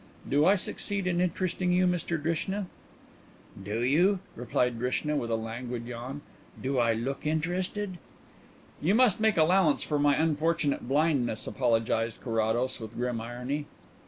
[0.27, 2.65] Do I succeed in interesting you, Mr Drishna?"
[3.63, 6.21] "Do you?" replied Drishna, with a languid yawn.
[6.59, 7.99] "Do I look interested?"
[8.81, 13.67] "You must make allowance for my unfortunate blindness," apologized Carrados, with grim irony.